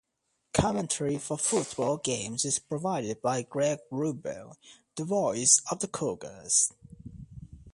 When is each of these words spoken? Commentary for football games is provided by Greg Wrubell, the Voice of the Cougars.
Commentary 0.55 1.19
for 1.19 1.37
football 1.37 1.97
games 1.97 2.43
is 2.43 2.57
provided 2.57 3.21
by 3.21 3.43
Greg 3.43 3.77
Wrubell, 3.91 4.55
the 4.95 5.03
Voice 5.05 5.61
of 5.69 5.77
the 5.77 5.87
Cougars. 5.87 6.73